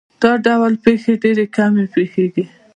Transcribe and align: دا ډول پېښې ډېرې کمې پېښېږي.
دا 0.21 0.31
ډول 0.45 0.73
پېښې 0.85 1.13
ډېرې 1.23 1.45
کمې 1.55 1.85
پېښېږي. 1.93 2.45